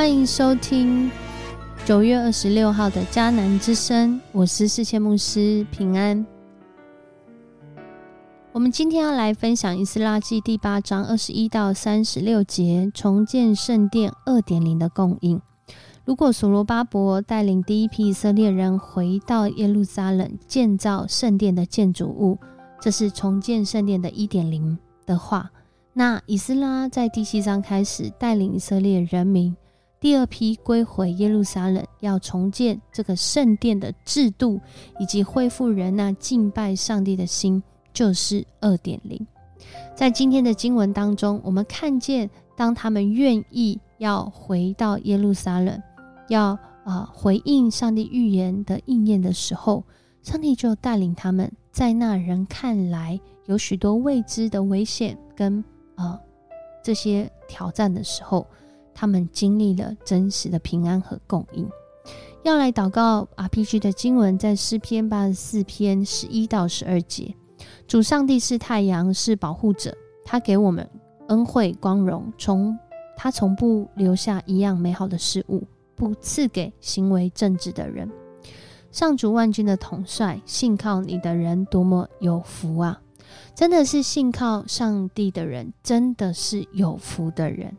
[0.00, 1.10] 欢迎收听
[1.84, 6.24] 九月二十六号的迦南之声，我是世界牧师平安。
[8.50, 15.38] 我们今天要来分享《以斯拉记》第八章二十一到三十六节，重建圣殿二点零的供应。
[16.06, 22.38] 如果所罗巴伯带领第一批以色列人回到耶路撒冷建造圣殿的建筑物，
[22.80, 25.50] 这是重建圣殿的一点零的话，
[25.92, 29.54] 那以斯拉在第七章开始带领以色列人民
[30.00, 34.58] 第二批归回耶路撒冷，要重建这个圣殿的制度，
[34.98, 37.62] 以及恢复人那敬拜上帝的心。
[37.92, 39.26] 就是二点零，
[39.96, 45.82] 在今天的经文当中，我们看见，当他们愿意要回到耶路撒冷，
[46.28, 49.82] 要啊回应上帝预言的应验的时候，
[50.22, 55.62] 上帝就带领他们，在那人看来有许多未知的危险跟
[55.96, 56.16] 啊
[56.84, 58.46] 这些挑战的时候，
[59.00, 61.66] 他们经历了真实的平安和供应。
[62.42, 67.34] 要来祷告 RPG 的经文，在诗篇八十四篇十一到十二节。
[67.88, 70.86] 主上帝是太阳，是保护者，他给我们
[71.28, 72.78] 恩惠光荣，从
[73.16, 78.06] 他从不留下一样美好的事物，不赐给行为正直的人。
[78.92, 83.00] 上主万军的统帅，信靠你的人多么有福啊！
[83.54, 87.74] 真的是信靠上帝的人，真的是有福的人，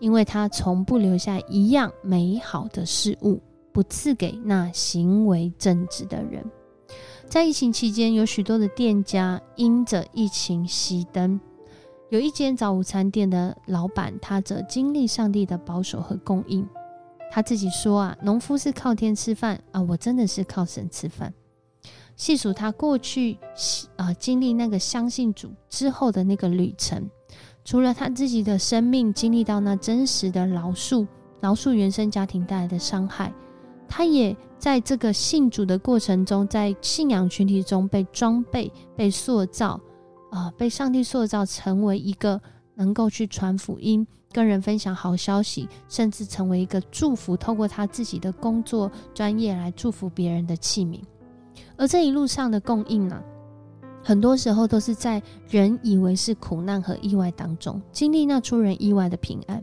[0.00, 6.44] 因为他从不留下一样美好的事物，不赐给那行为正直的人。
[7.28, 11.38] 在疫情期间，有许多的店家因着疫情熄灯。
[12.08, 16.66] 有一间早午餐店的老板，他则经历上帝的保守和供应。
[17.30, 21.32] 他自己说：“啊，农夫是靠天吃饭啊，我真的是靠神吃饭。”
[22.16, 23.38] 细数他过去
[23.94, 27.08] 啊经历那个相信主之后的那个旅程，
[27.70, 31.06] 除了他自己的生命经历到那真实的饶恕、
[31.38, 33.32] 饶恕原生家庭带来的伤害。
[33.86, 39.80] 他也在这个信主的过程中，在信仰群体中被装备、被塑造，
[40.32, 42.40] 啊，被上帝塑造成为一个
[42.74, 50.98] 能够去传福音、跟人分享好消息，甚至成为一个祝福，透过他自己的工作专业来祝福别人的器皿。
[51.76, 53.22] 而这一路上的供应呢，
[54.02, 59.62] 很多时候都是在人以为是苦难和意外当中，经历那出人意外的平安。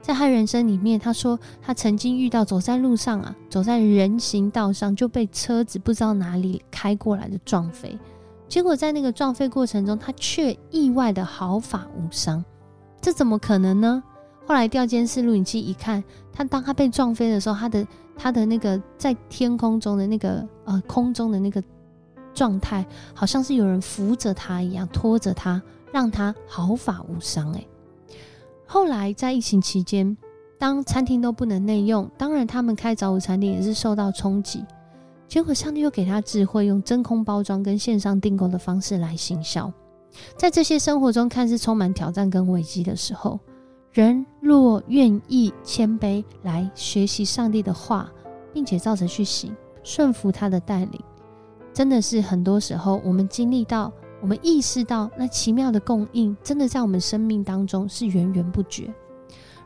[0.00, 7.98] 在他人生里面，他说他曾经遇到走在路上啊，走在人行道上就被车子不知道哪里开过来的撞飞，
[8.48, 12.44] 结果在那个撞飞过程中，他却意外的毫发无伤，
[13.00, 14.00] 这怎么可能呢？
[14.46, 17.84] 后来调监视录影机一看，他当他被撞飞的时候，他的
[18.16, 21.60] 他的那个在天空中的那个呃空中的那个
[22.36, 25.60] 状态，好像是有人扶着他一样，拖着他，
[25.90, 27.50] 让他毫发无伤。
[27.54, 27.66] 诶。
[28.66, 30.16] 后来在疫情期间，
[30.58, 34.64] 当餐厅都不能内用，当然他们开早午餐店也是受到冲击。
[35.26, 39.72] 结果上帝又给他智慧，用真空包装跟线上订购的方式来行销。
[40.36, 43.40] 在这些生活中看似充满挑战跟危机的时候，
[43.92, 48.08] 人若愿意谦卑来学习上帝的话，
[48.52, 51.00] 并且照着去行，顺服他的带领，
[51.76, 53.92] 真的是很多时候我们经历到。
[54.22, 58.90] 我们意识到，那奇妙的供应真的在我们生命当中是源源不绝。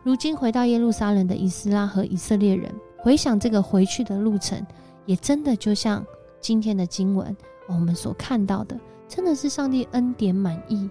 [0.03, 2.69] 如今回到耶路撒冷的以斯拉和以色列人，
[2.99, 4.61] 回想这个回去的路程，
[5.07, 6.05] 也真的就像
[6.41, 7.35] 今天的经文
[7.69, 8.77] 我们所看到的，
[9.07, 10.91] 真的是上帝恩典满意。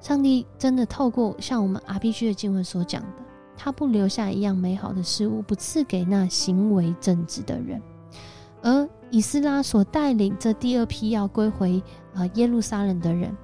[0.00, 3.08] 上帝真的透过像我们 R B G 的经文所讲的，
[3.56, 7.82] 他不留下一样美好的事物，不赐给那行为正直的人。
[8.62, 11.82] 而以斯拉所带领这第二批要归回
[12.14, 13.36] 啊耶路撒冷的人，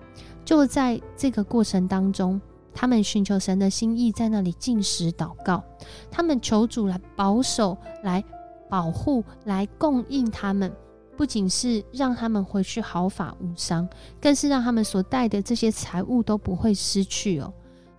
[0.44, 2.40] 就在这个过程当中，
[2.74, 5.62] 他们寻求神的心意，在那里进食祷告，
[6.10, 8.22] 他们求主来保守、来
[8.68, 10.72] 保护、来供应他们，
[11.16, 13.88] 不仅是让他们回去毫发无伤，
[14.20, 17.52] 更是让他们所带的这些财物都不会失去哦。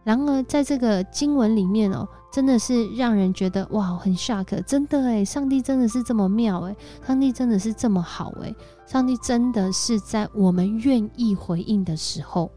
[0.03, 8.55] 然而，在这个经文里面哦，真的是让人觉得哇，很 shock，真的诶，上帝真的是这么妙诶，上帝真的是这么好诶，
[8.85, 12.51] 上帝真的是在我们愿意回应的时候，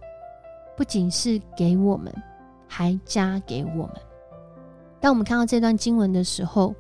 [0.77, 2.15] 不仅是给我们，
[2.69, 3.93] 还加给我们。
[5.01, 6.75] 当我们看到这段经文的时候，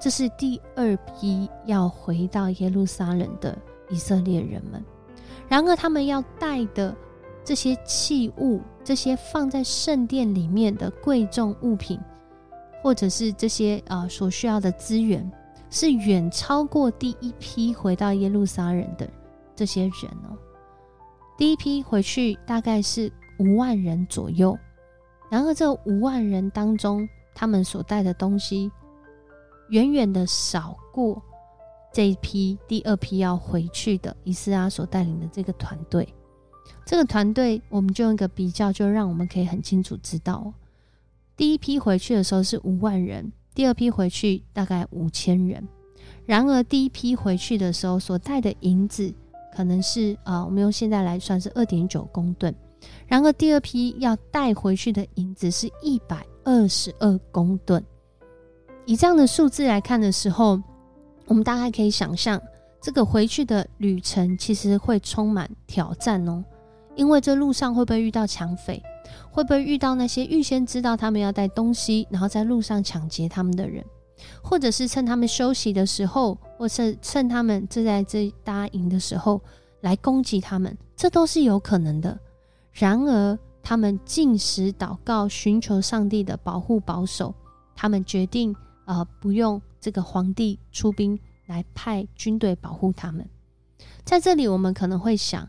[0.00, 3.54] 这是第二批要回到耶路撒冷的
[3.90, 4.82] 以色列人们，
[5.48, 6.96] 然而他们要带的。
[7.44, 11.98] 这些器物，这些放在圣殿里面的贵重物品，
[12.88, 15.30] 或者是这些啊所需要的资源，
[15.68, 19.06] 是远超过第一批回到耶路撒冷的
[19.54, 20.32] 这些人哦。
[21.36, 24.58] 第一批回去大概是五万人左右，
[25.28, 28.72] 然而这五万人当中，他们所带的东西
[29.68, 31.22] 远远的少过
[31.92, 36.08] 这一批第二批要回去的以斯拉所带领的这个团队。
[36.86, 40.50] 这个团队，我们就用一个比较，就让我们可以很清楚知道，
[41.38, 45.66] 第一批回去的时候是五万人，第二批回去大概五千人。
[46.26, 49.14] 然而，第一批回去的时候所带的银子
[49.54, 52.52] 可能是啊，我们用现在来算是二点九公吨。
[53.06, 57.82] 然而，第二批要带回去的银子是一百二十二公吨。
[58.84, 60.60] 以这样的数字来看的时候，
[61.26, 62.42] 我们大概可以想象，
[62.82, 66.44] 这个回去的旅程其实会充满挑战哦。
[66.96, 68.82] 因为这路上会不会遇到抢匪？
[69.30, 73.84] 会不会遇到那些预先知道他们要带东西，然后在路上抢劫他们的人？
[74.42, 79.40] 或者是趁他们休息的时候，或是趁他们正在这搭营的时候
[79.80, 82.18] 来攻击他们，这都是有可能的。
[82.72, 87.34] 然而，他们进食祷告，寻求上帝的保护保守。
[87.76, 88.54] 他们决定，
[88.86, 91.16] 呃，不用这个皇帝出兵
[91.46, 93.24] 来派军队保护他们。
[94.04, 95.48] 在这里，我们可能会想，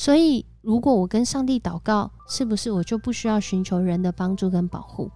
[0.00, 5.10] 所以如果我跟上帝祷告，是不是我就不需要寻求人的帮助跟保护？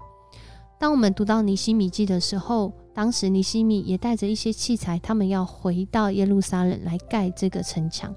[0.79, 8.15] 当我们读到尼西米记的时候，当时尼西米也带着一些器材，他们要回到耶路撒冷来盖这个城墙。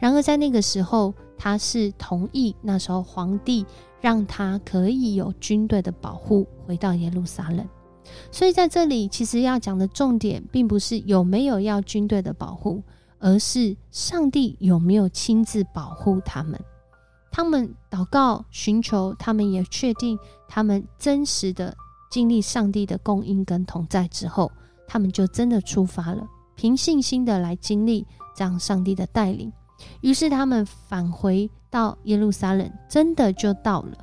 [0.00, 3.64] 然而在那个时候，他是同意那时候皇帝
[4.00, 7.64] 让他可以有军队的保护回到耶路撒冷。
[8.32, 12.82] 所以在这里，其实要讲的重点，并不是有没有要军队的保护，
[13.20, 16.58] 而是上帝有没有亲自保护他们。
[17.30, 20.18] 他们祷告寻求，他们也确定
[20.48, 21.76] 他们真实的。
[22.10, 24.50] 经历上帝的供应跟同在之后，
[24.88, 26.26] 他们就真的出发了，
[26.56, 29.52] 凭信心的来经历这样上帝的带领。
[30.00, 33.96] 于是他们返回到耶路撒冷，真的就到了，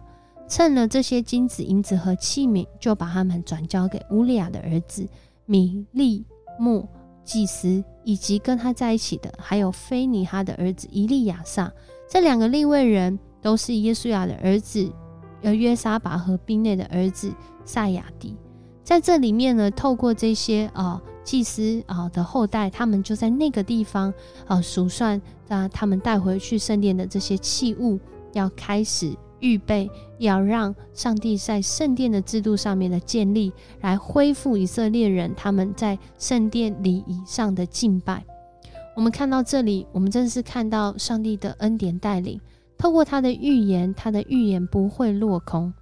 [0.47, 5.05] 趁了这些金子、银子和器皿，就把他们转交给乌利亚的儿子
[5.45, 6.25] 米利
[6.57, 6.87] 莫
[7.27, 11.71] 祭司，以及跟他在一起的，还有菲尼哈的儿子伊利亚撒。
[12.09, 14.89] 这两个立位人都是耶稣亚的儿子。
[15.43, 17.31] 而约沙巴和宾内的儿子
[17.63, 18.35] 赛亚迪，
[18.83, 24.11] 在这里面呢，透过这些啊祭司啊的后代，他们就在那个地方
[24.47, 27.99] 啊数算啊他们带回去圣殿的这些器物，
[28.33, 33.51] 要开始预备，要让上帝在圣殿的制度上面的建立，
[33.81, 38.23] 来恢复以色列人他们在圣殿礼仪上的敬拜。
[38.95, 42.39] 我们看到这里，我们真是看到上帝的恩典带领。
[42.77, 45.73] 透过他的预言，他的预言不会落空，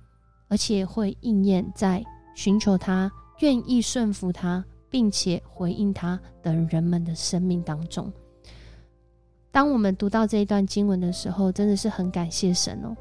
[0.47, 2.03] 而且会应验在
[2.35, 8.11] 寻求他、愿意顺服他，并且回应他的人们的生命当中。
[9.51, 12.95] 当我们读到这一段经文的时候，真的是很感谢神哦。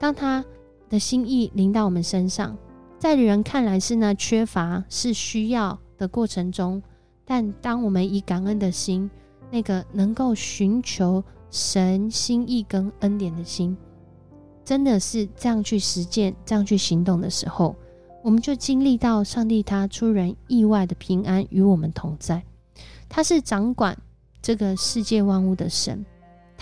[0.00, 0.44] 当他
[0.88, 2.58] 的心意临到我们身上，
[2.98, 6.82] 在人看来是那缺乏、是需要的过程中，
[7.24, 9.08] 但当我们以感恩的心，
[9.48, 11.22] 那个能够寻求。
[11.52, 13.76] 神心意跟恩典的心，
[14.64, 17.74] 真的是这样去实践、这样去行动的时候，
[18.22, 22.40] 我们就经历到上帝他出人意外的平安与我们同在。
[23.08, 23.98] 他是掌管
[24.40, 26.06] 这个世界万物的神，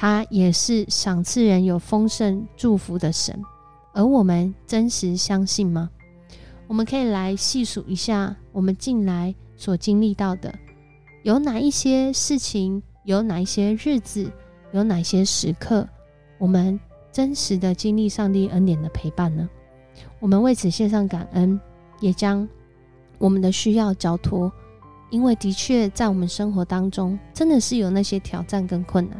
[0.01, 3.43] 他也是赏赐人有丰盛祝福的神。
[3.93, 5.91] 而我们真实相信吗？
[6.69, 10.55] 我们可以来细数一下我们近来所经历到的，
[11.25, 14.31] 有哪一些事情，有哪一些日子。
[14.71, 15.89] 有哪些时刻，
[16.37, 16.79] 我们
[17.11, 19.49] 真实的经历上帝恩典的陪伴呢？
[20.21, 21.59] 我们为此献上感恩，
[22.01, 22.47] 也将
[23.17, 24.53] 我们的需要交托，
[25.09, 29.19] 因为的确在我们生活当中，真的是有那些挑战跟困难。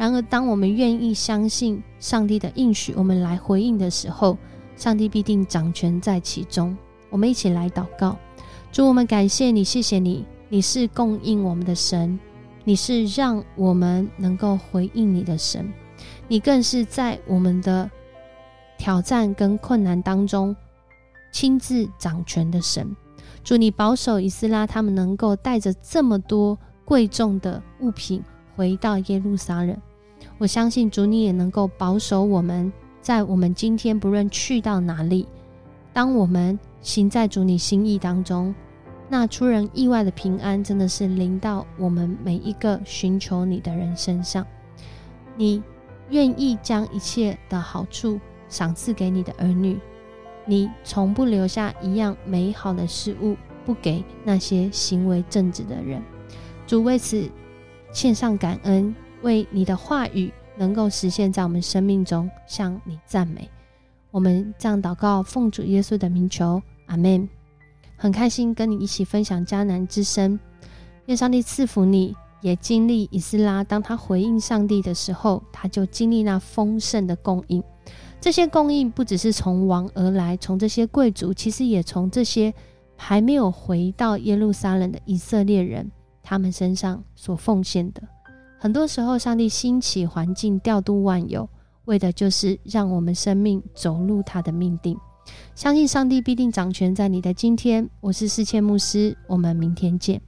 [0.00, 4.38] 然而，当我们愿意相信上帝的应许，我们来回应的时候，
[4.74, 6.74] 上帝必定掌权在其中。
[7.10, 8.16] 我们一起来祷告，
[8.72, 12.18] 主，我们感谢你，谢谢你，你是供应我们的神。
[12.64, 15.70] 你是让我们能够回应你的神，
[16.28, 17.90] 你更是在我们的
[18.78, 20.56] 挑战跟困难当中
[21.30, 22.96] 亲自掌权的神。
[23.44, 28.24] 祝你保守以斯拉，他们能够带着这么多贵重的物品
[28.56, 29.76] 回到耶路撒冷。
[30.38, 35.26] 我相信主，你也能够保守我们在我们今天不论去到哪里，
[35.92, 38.54] 当我们行在主你心意当中。
[39.12, 44.46] 那出人意外的平安，真的是临到我们每一个寻求你的人身上。
[45.36, 45.60] 你
[46.10, 49.78] 愿意将一切的好处赏赐给你的儿女，
[50.44, 53.36] 你从不留下一样美好的事物
[53.66, 56.00] 不给那些行为正直的人。
[56.66, 57.28] 主为此
[57.92, 63.48] 献上感恩，为你的话语能够实现在我们生命中，向你赞美。
[64.10, 67.28] 我们这样祷告，奉主耶稣的名求，阿门。
[67.96, 70.38] 很开心跟你一起分享迦南之声。
[71.06, 77.62] 愿上帝赐福你，也经历以斯拉，当他回应上帝的时候，他就经历那丰盛的供应。
[78.20, 82.52] 这些供应不只是从王而来，从这些贵族，其实也从这些
[82.96, 85.90] 还没有回到耶路撒冷的以色列人，
[86.22, 88.02] 他们身上所奉献的。
[88.62, 91.48] 很多时候，上帝兴起环境，调度万有，
[91.86, 94.94] 为的就是让我们生命走入他的命定。
[95.54, 97.88] 相信上帝必定掌权在你的今天。
[98.00, 100.20] 我是世谦牧师，我们明天见。